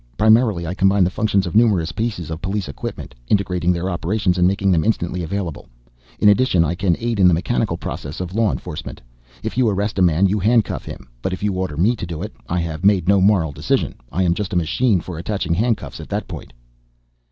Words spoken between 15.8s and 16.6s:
at that point